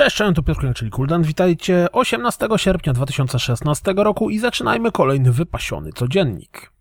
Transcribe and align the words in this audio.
Cześć, 0.00 0.16
cześć, 0.16 0.36
tu 0.36 0.42
Piotr 0.42 0.74
czyli 0.74 0.90
Kuldan. 0.90 1.22
Witajcie 1.22 1.86
18 1.92 2.48
sierpnia 2.56 2.92
2016 2.92 3.94
roku 3.96 4.30
i 4.30 4.38
zaczynajmy 4.38 4.92
kolejny 4.92 5.32
wypasiony 5.32 5.92
codziennik. 5.92 6.72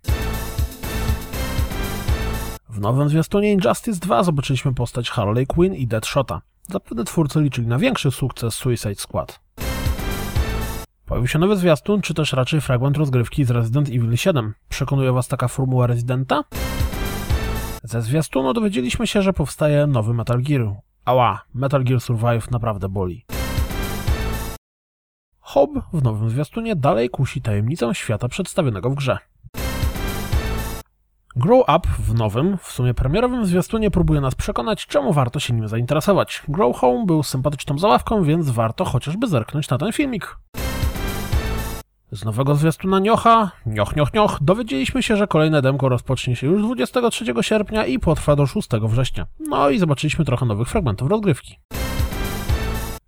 W 2.69 2.79
nowym 2.79 3.09
zwiastunie 3.09 3.51
Injustice 3.51 3.99
2 3.99 4.23
zobaczyliśmy 4.23 4.73
postać 4.73 5.09
Harley 5.09 5.47
Quinn 5.47 5.75
i 5.75 5.87
Deadshota. 5.87 6.41
Zapewne 6.67 7.03
twórcy 7.03 7.41
liczyli 7.41 7.67
na 7.67 7.77
większy 7.77 8.11
sukces 8.11 8.53
Suicide 8.53 8.95
Squad. 8.95 9.39
Pojawił 11.05 11.27
się 11.27 11.39
nowy 11.39 11.55
zwiastun, 11.55 12.01
czy 12.01 12.13
też 12.13 12.33
raczej 12.33 12.61
fragment 12.61 12.97
rozgrywki 12.97 13.45
z 13.45 13.51
Resident 13.51 13.87
Evil 13.89 14.17
7. 14.17 14.53
Przekonuje 14.69 15.11
was 15.11 15.27
taka 15.27 15.47
formuła 15.47 15.87
Residenta? 15.87 16.43
Ze 17.83 18.01
zwiastunu 18.01 18.53
dowiedzieliśmy 18.53 19.07
się, 19.07 19.21
że 19.21 19.33
powstaje 19.33 19.87
nowy 19.87 20.13
Metal 20.13 20.41
Gear. 20.41 20.88
Ała, 21.05 21.41
Metal 21.53 21.83
Gear 21.83 22.01
Survive 22.01 22.51
naprawdę 22.51 22.89
boli. 22.89 23.25
Hob 25.39 25.69
w 25.93 26.03
nowym 26.03 26.29
zwiastunie 26.29 26.75
dalej 26.75 27.09
kusi 27.09 27.41
tajemnicę 27.41 27.95
świata 27.95 28.27
przedstawionego 28.27 28.89
w 28.89 28.95
grze. 28.95 29.17
Grow 31.35 31.61
Up 31.61 31.89
w 31.99 32.13
nowym, 32.13 32.57
w 32.57 32.71
sumie 32.71 32.93
premierowym 32.93 33.45
zwiastunie 33.45 33.91
próbuje 33.91 34.21
nas 34.21 34.35
przekonać, 34.35 34.85
czemu 34.85 35.13
warto 35.13 35.39
się 35.39 35.53
nim 35.53 35.67
zainteresować. 35.67 36.43
Grow 36.47 36.77
Home 36.77 37.05
był 37.05 37.23
sympatyczną 37.23 37.77
zabawką, 37.77 38.23
więc 38.23 38.49
warto 38.49 38.85
chociażby 38.85 39.27
zerknąć 39.27 39.69
na 39.69 39.77
ten 39.77 39.91
filmik. 39.91 40.37
Z 42.11 42.25
nowego 42.25 42.55
zwiastuna 42.55 42.99
Niocha, 42.99 43.51
Nioch, 43.65 43.95
Nioch, 43.95 44.13
Nioch, 44.13 44.37
dowiedzieliśmy 44.41 45.03
się, 45.03 45.17
że 45.17 45.27
kolejne 45.27 45.61
demko 45.61 45.89
rozpocznie 45.89 46.35
się 46.35 46.47
już 46.47 46.61
23 46.61 47.25
sierpnia 47.41 47.85
i 47.85 47.99
potrwa 47.99 48.35
do 48.35 48.45
6 48.45 48.69
września. 48.83 49.25
No 49.39 49.69
i 49.69 49.79
zobaczyliśmy 49.79 50.25
trochę 50.25 50.45
nowych 50.45 50.67
fragmentów 50.67 51.09
rozgrywki. 51.09 51.59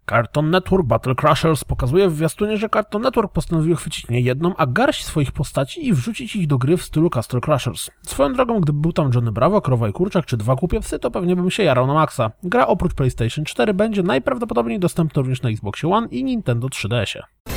Cartoon 0.09 0.49
Network 0.49 0.85
Battle 0.85 1.15
Crushers 1.15 1.63
pokazuje 1.63 2.09
w 2.09 2.15
zwiastunie, 2.15 2.57
że 2.57 2.69
Cartoon 2.69 3.03
Network 3.03 3.33
postanowił 3.33 3.75
chwycić 3.75 4.09
nie 4.09 4.21
jedną, 4.21 4.55
a 4.55 4.65
garść 4.65 5.05
swoich 5.05 5.31
postaci 5.31 5.87
i 5.87 5.93
wrzucić 5.93 6.35
ich 6.35 6.47
do 6.47 6.57
gry 6.57 6.77
w 6.77 6.83
stylu 6.83 7.09
Castle 7.09 7.41
Crushers. 7.41 7.89
Swoją 8.01 8.33
drogą, 8.33 8.59
gdyby 8.59 8.79
był 8.79 8.93
tam 8.93 9.11
Johnny 9.15 9.31
Bravo, 9.31 9.61
Krowa 9.61 9.89
i 9.89 9.93
Kurczak 9.93 10.25
czy 10.25 10.37
dwa 10.37 10.55
kupie 10.55 10.79
psy, 10.79 10.99
to 10.99 11.11
pewnie 11.11 11.35
bym 11.35 11.51
się 11.51 11.63
jarał 11.63 11.87
na 11.87 11.93
maksa. 11.93 12.31
Gra 12.43 12.67
oprócz 12.67 12.93
PlayStation 12.93 13.45
4 13.45 13.73
będzie 13.73 14.03
najprawdopodobniej 14.03 14.79
dostępna 14.79 15.19
również 15.19 15.41
na 15.41 15.49
Xbox 15.49 15.83
One 15.83 16.07
i 16.07 16.23
Nintendo 16.23 16.67
3DS-ie. 16.67 17.50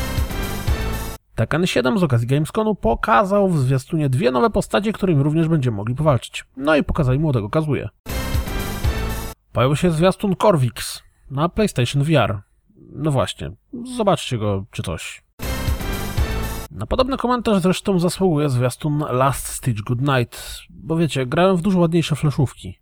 Tekken 1.34 1.66
7 1.66 1.98
z 1.98 2.02
okazji 2.02 2.27
Gamesconu 2.27 2.74
pokazał 2.74 3.48
w 3.48 3.58
zwiastunie 3.58 4.08
dwie 4.08 4.30
nowe 4.30 4.50
postacie, 4.50 4.92
którymi 4.92 5.22
również 5.22 5.48
będziemy 5.48 5.76
mogli 5.76 5.94
powalczyć. 5.94 6.44
No 6.56 6.76
i 6.76 6.82
pokazali 6.82 7.18
młodego 7.18 7.50
Kazuje. 7.50 7.88
Pojawił 9.52 9.76
się 9.76 9.91
zwiastun 9.91 10.36
Corvix 10.36 11.02
na 11.30 11.48
PlayStation 11.48 12.02
VR. 12.02 12.41
No 12.92 13.10
właśnie, 13.10 13.50
zobaczcie 13.96 14.38
go 14.38 14.64
czy 14.70 14.82
coś. 14.82 15.24
Na 16.70 16.86
podobny 16.86 17.16
komentarz 17.16 17.62
zresztą 17.62 17.98
zasługuje 17.98 18.48
zwiastun 18.48 18.98
Last 18.98 19.46
Stitch 19.46 19.82
Goodnight, 19.82 20.60
bo 20.70 20.96
wiecie, 20.96 21.26
grałem 21.26 21.56
w 21.56 21.62
dużo 21.62 21.78
ładniejsze 21.78 22.16
fleszówki. 22.16 22.78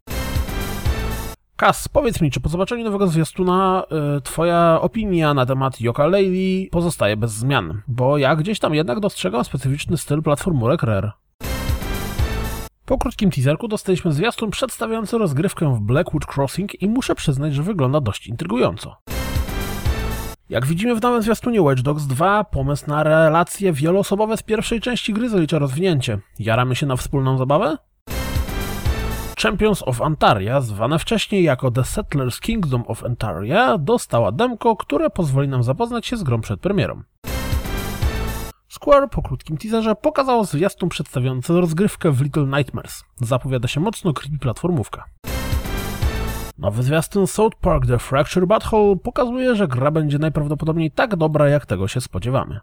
Kas, 1.63 1.89
powiedz 1.89 2.21
mi, 2.21 2.31
czy 2.31 2.41
po 2.41 2.49
zobaczeniu 2.49 2.85
nowego 2.85 3.09
zwiastuna 3.09 3.85
y, 4.19 4.21
twoja 4.21 4.79
opinia 4.81 5.35
na 5.35 5.47
temat 5.47 5.81
Yoka 5.81 6.07
Lady 6.07 6.69
pozostaje 6.71 7.17
bez 7.17 7.33
zmian? 7.33 7.83
Bo 7.89 8.19
ja 8.19 8.37
gdzieś 8.37 8.59
tam 8.59 8.75
jednak 8.75 9.01
dostrzegam 9.01 9.45
specyficzny 9.45 9.97
styl 9.97 10.23
platformurek 10.23 10.83
Rare. 10.83 11.13
Po 12.85 12.99
krótkim 12.99 13.31
teaserku 13.31 13.69
dostaliśmy 13.69 14.13
zwiastun 14.13 14.51
przedstawiający 14.51 15.19
rozgrywkę 15.19 15.75
w 15.75 15.81
Blackwood 15.81 16.37
Crossing 16.37 16.83
i 16.83 16.89
muszę 16.89 17.15
przyznać, 17.15 17.55
że 17.55 17.62
wygląda 17.62 18.01
dość 18.01 18.27
intrygująco. 18.27 18.97
Jak 20.49 20.67
widzimy 20.67 20.95
w 20.95 21.03
nowym 21.03 21.22
zwiastunie 21.22 21.62
Watch 21.62 21.83
Dogs 21.83 22.06
2, 22.06 22.45
pomysł 22.45 22.84
na 22.87 23.03
relacje 23.03 23.72
wieloosobowe 23.72 24.37
z 24.37 24.43
pierwszej 24.43 24.81
części 24.81 25.12
gry 25.12 25.28
zalicza 25.28 25.59
rozwinięcie. 25.59 26.19
Jaramy 26.39 26.77
się 26.77 26.87
na 26.87 26.97
wspólną 26.97 27.39
zabawę? 27.39 27.77
Champions 29.42 29.82
of 29.82 30.03
Antaria, 30.03 30.60
zwane 30.60 30.98
wcześniej 30.98 31.44
jako 31.44 31.70
The 31.70 31.84
Settlers 31.84 32.41
Kingdom 32.41 32.84
of 32.86 33.04
Antaria, 33.04 33.78
dostała 33.78 34.32
demko, 34.32 34.76
które 34.76 35.10
pozwoli 35.10 35.48
nam 35.48 35.62
zapoznać 35.62 36.06
się 36.06 36.16
z 36.16 36.22
grą 36.22 36.41
przed 36.41 36.60
premierą. 36.60 37.03
Square 38.69 39.08
po 39.10 39.22
krótkim 39.22 39.56
teaserze 39.56 39.94
pokazało 39.94 40.44
zwiastun 40.44 40.88
przedstawiający 40.88 41.53
rozgrywkę 41.53 42.10
w 42.10 42.20
Little 42.20 42.47
Nightmares. 42.47 43.04
Zapowiada 43.20 43.69
się 43.69 43.80
mocno 43.80 44.12
creepy 44.12 44.38
platformówka. 44.38 45.04
Nowy 46.59 46.82
zwiastun 46.82 47.26
South 47.26 47.56
Park 47.60 47.86
The 47.86 47.98
Fracture 47.98 48.47
Butthole 48.47 48.97
pokazuje, 48.97 49.56
że 49.56 49.69
gra 49.69 49.91
będzie 49.91 50.19
najprawdopodobniej 50.19 50.91
tak 50.91 51.16
dobra, 51.16 51.48
jak 51.48 51.66
tego 51.66 51.88
się 51.88 52.00
spodziewamy. 52.00 52.60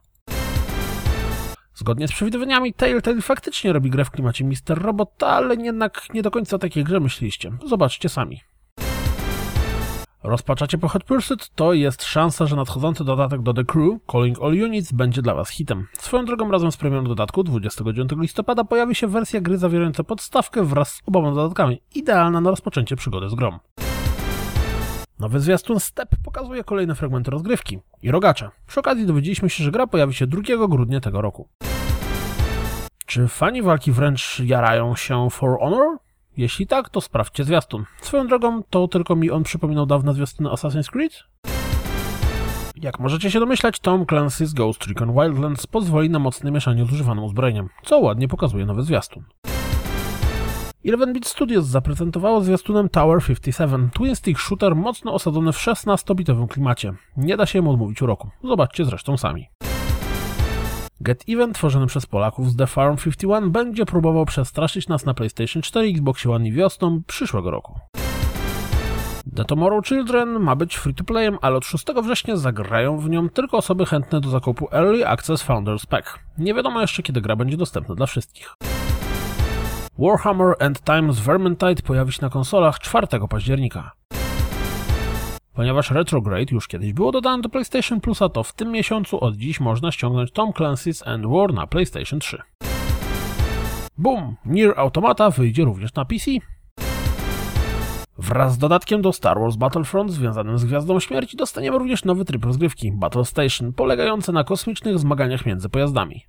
Zgodnie 1.79 2.07
z 2.07 2.11
przewidywaniami, 2.11 2.73
Telltale 2.73 3.21
faktycznie 3.21 3.73
robi 3.73 3.89
grę 3.89 4.05
w 4.05 4.11
klimacie 4.11 4.43
Mister 4.43 4.81
Robot, 4.81 5.23
ale 5.23 5.55
jednak 5.55 6.07
nie 6.13 6.21
do 6.21 6.31
końca 6.31 6.57
takiej 6.57 6.83
grze 6.83 6.99
myśliście. 6.99 7.51
Zobaczcie 7.65 8.09
sami. 8.09 8.41
Rozpaczacie 10.23 10.77
po 10.77 10.87
Hot 10.87 11.03
Pursuit? 11.03 11.49
To 11.55 11.73
jest 11.73 12.03
szansa, 12.03 12.45
że 12.45 12.55
nadchodzący 12.55 13.03
dodatek 13.03 13.41
do 13.41 13.53
The 13.53 13.63
Crew, 13.63 13.99
Calling 14.11 14.41
All 14.41 14.63
Units, 14.63 14.91
będzie 14.91 15.21
dla 15.21 15.33
Was 15.33 15.49
hitem. 15.49 15.87
Swoją 15.93 16.25
drogą 16.25 16.51
razem 16.51 16.71
z 16.71 16.77
premierą 16.77 17.03
dodatku 17.03 17.43
29 17.43 18.11
listopada 18.17 18.63
pojawi 18.63 18.95
się 18.95 19.07
wersja 19.07 19.41
gry 19.41 19.57
zawierająca 19.57 20.03
podstawkę 20.03 20.63
wraz 20.63 20.89
z 20.89 21.01
oboma 21.05 21.31
dodatkami, 21.31 21.81
idealna 21.95 22.41
na 22.41 22.49
rozpoczęcie 22.49 22.95
przygody 22.95 23.29
z 23.29 23.35
grom. 23.35 23.59
Nowy 25.19 25.39
zwiastun 25.39 25.79
Step 25.79 26.09
pokazuje 26.23 26.63
kolejne 26.63 26.95
fragmenty 26.95 27.31
rozgrywki 27.31 27.79
i 28.01 28.11
rogacze. 28.11 28.49
Przy 28.67 28.79
okazji 28.79 29.05
dowiedzieliśmy 29.05 29.49
się, 29.49 29.63
że 29.63 29.71
gra 29.71 29.87
pojawi 29.87 30.13
się 30.13 30.27
2 30.27 30.41
grudnia 30.67 30.99
tego 30.99 31.21
roku. 31.21 31.47
Czy 33.09 33.27
fani 33.27 33.61
walki 33.61 33.91
wręcz 33.91 34.39
jarają 34.39 34.95
się 34.95 35.29
For 35.29 35.59
Honor? 35.59 35.97
Jeśli 36.37 36.67
tak, 36.67 36.89
to 36.89 37.01
sprawdźcie 37.01 37.43
zwiastun. 37.43 37.85
Swoją 38.01 38.27
drogą, 38.27 38.63
to 38.69 38.87
tylko 38.87 39.15
mi 39.15 39.31
on 39.31 39.43
przypominał 39.43 39.85
dawne 39.85 40.13
zwiastuny 40.13 40.49
Assassin's 40.49 40.89
Creed? 40.89 41.23
Jak 42.75 42.99
możecie 42.99 43.31
się 43.31 43.39
domyślać, 43.39 43.79
Tom 43.79 44.05
Clancy's 44.05 44.53
Ghost 44.53 44.87
Recon 44.87 45.13
Wildlands 45.13 45.67
pozwoli 45.67 46.09
na 46.09 46.19
mocne 46.19 46.51
mieszanie 46.51 46.85
z 46.85 46.91
używanym 46.91 47.23
uzbrojeniem, 47.23 47.69
co 47.83 47.99
ładnie 47.99 48.27
pokazuje 48.27 48.65
nowy 48.65 48.83
zwiastun. 48.83 49.23
11-bit 50.85 51.27
Studios 51.27 51.65
zaprezentowało 51.65 52.41
zwiastunem 52.41 52.89
Tower 52.89 53.23
57, 53.23 53.89
twin 53.93 54.15
stick 54.15 54.39
shooter 54.39 54.75
mocno 54.75 55.13
osadzony 55.13 55.53
w 55.53 55.57
16-bitowym 55.57 56.47
klimacie. 56.47 56.93
Nie 57.17 57.37
da 57.37 57.45
się 57.45 57.61
mu 57.61 57.71
odmówić 57.71 58.01
uroku. 58.01 58.29
Zobaczcie 58.43 58.85
zresztą 58.85 59.17
sami. 59.17 59.49
Get 61.01 61.23
Even, 61.29 61.53
tworzony 61.53 61.87
przez 61.87 62.05
Polaków 62.05 62.51
z 62.51 62.55
The 62.55 62.67
Farm 62.67 62.97
51, 62.97 63.51
będzie 63.51 63.85
próbował 63.85 64.25
przestraszyć 64.25 64.87
nas 64.87 65.05
na 65.05 65.13
PlayStation 65.13 65.61
4, 65.61 65.87
Xbox 65.87 66.25
One 66.25 66.47
i 66.47 66.51
wiosną 66.51 67.01
przyszłego 67.07 67.51
roku. 67.51 67.79
The 69.35 69.45
Tomorrow 69.45 69.85
Children 69.85 70.29
ma 70.29 70.55
być 70.55 70.75
free-to-playem, 70.75 71.37
ale 71.41 71.55
od 71.55 71.65
6 71.65 71.85
września 72.03 72.37
zagrają 72.37 72.97
w 72.97 73.09
nią 73.09 73.29
tylko 73.29 73.57
osoby 73.57 73.85
chętne 73.85 74.21
do 74.21 74.29
zakupu 74.29 74.67
Early 74.71 75.07
Access 75.07 75.41
Founders 75.41 75.85
Pack. 75.85 76.19
Nie 76.37 76.53
wiadomo 76.53 76.81
jeszcze 76.81 77.03
kiedy 77.03 77.21
gra 77.21 77.35
będzie 77.35 77.57
dostępna 77.57 77.95
dla 77.95 78.05
wszystkich. 78.05 78.55
Warhammer 79.99 80.55
End 80.59 80.83
Times 80.83 81.19
Vermintide 81.19 81.81
pojawi 81.83 82.11
się 82.11 82.21
na 82.21 82.29
konsolach 82.29 82.79
4 82.79 83.07
października. 83.29 83.98
Ponieważ 85.59 85.91
Retrograde 85.91 86.51
już 86.51 86.67
kiedyś 86.67 86.93
było 86.93 87.11
dodane 87.11 87.41
do 87.41 87.49
PlayStation 87.49 88.01
Plusa, 88.01 88.29
to 88.29 88.43
w 88.43 88.53
tym 88.53 88.71
miesiącu 88.71 89.23
od 89.23 89.35
dziś 89.35 89.59
można 89.59 89.91
ściągnąć 89.91 90.31
Tom 90.31 90.51
Clancy's 90.51 91.13
End 91.13 91.25
War 91.25 91.53
na 91.53 91.67
PlayStation 91.67 92.19
3. 92.19 92.41
Boom! 93.97 94.35
Nier 94.45 94.73
Automata 94.75 95.29
wyjdzie 95.29 95.65
również 95.65 95.93
na 95.93 96.05
PC. 96.05 96.31
Wraz 98.17 98.53
z 98.53 98.57
dodatkiem 98.57 99.01
do 99.01 99.13
Star 99.13 99.39
Wars 99.39 99.55
Battlefront 99.55 100.11
związanym 100.11 100.57
z 100.57 100.65
Gwiazdą 100.65 100.99
Śmierci 100.99 101.37
dostaniemy 101.37 101.77
również 101.77 102.05
nowy 102.05 102.25
tryb 102.25 102.45
rozgrywki 102.45 102.91
Battle 102.91 103.25
Station, 103.25 103.73
polegający 103.73 104.31
na 104.31 104.43
kosmicznych 104.43 104.99
zmaganiach 104.99 105.45
między 105.45 105.69
pojazdami. 105.69 106.25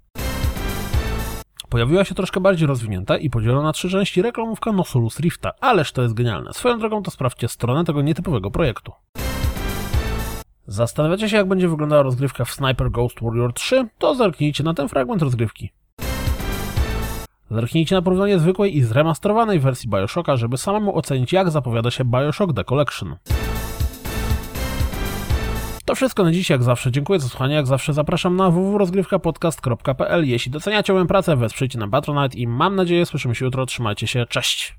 Pojawiła 1.68 2.04
się 2.04 2.14
troszkę 2.14 2.40
bardziej 2.40 2.68
rozwinięta 2.68 3.16
i 3.16 3.30
podzielona 3.30 3.62
na 3.62 3.72
trzy 3.72 3.88
części 3.88 4.22
reklamówka 4.22 4.72
Nosulus 4.72 5.20
Rifta, 5.20 5.52
ależ 5.60 5.92
to 5.92 6.02
jest 6.02 6.14
genialne. 6.14 6.52
Swoją 6.52 6.78
drogą 6.78 7.02
to 7.02 7.10
sprawdźcie 7.10 7.48
stronę 7.48 7.84
tego 7.84 8.02
nietypowego 8.02 8.50
projektu. 8.50 8.92
Zastanawiacie 10.70 11.28
się 11.28 11.36
jak 11.36 11.48
będzie 11.48 11.68
wyglądała 11.68 12.02
rozgrywka 12.02 12.44
w 12.44 12.50
Sniper 12.50 12.90
Ghost 12.90 13.16
Warrior 13.22 13.52
3? 13.52 13.88
To 13.98 14.14
zerknijcie 14.14 14.64
na 14.64 14.74
ten 14.74 14.88
fragment 14.88 15.22
rozgrywki. 15.22 15.70
Zerknijcie 17.50 17.94
na 17.94 18.02
porównanie 18.02 18.38
zwykłej 18.38 18.76
i 18.76 18.82
zremasterowanej 18.82 19.60
wersji 19.60 19.90
Bioshocka, 19.90 20.36
żeby 20.36 20.56
samemu 20.58 20.96
ocenić 20.96 21.32
jak 21.32 21.50
zapowiada 21.50 21.90
się 21.90 22.04
Bioshock 22.04 22.54
The 22.54 22.64
Collection. 22.64 23.16
To 25.84 25.94
wszystko 25.94 26.24
na 26.24 26.32
dziś, 26.32 26.50
jak 26.50 26.62
zawsze. 26.62 26.92
Dziękuję 26.92 27.20
za 27.20 27.28
słuchanie, 27.28 27.54
jak 27.54 27.66
zawsze 27.66 27.92
zapraszam 27.92 28.36
na 28.36 28.50
www.rozgrywkapodcast.pl. 28.50 30.28
Jeśli 30.28 30.52
doceniacie 30.52 30.92
moją 30.92 31.06
pracę, 31.06 31.36
wesprzyjcie 31.36 31.78
na 31.78 31.88
Patronite 31.88 32.38
i 32.38 32.46
mam 32.46 32.76
nadzieję 32.76 33.06
słyszymy 33.06 33.34
się 33.34 33.44
jutro. 33.44 33.66
Trzymajcie 33.66 34.06
się, 34.06 34.26
cześć! 34.28 34.74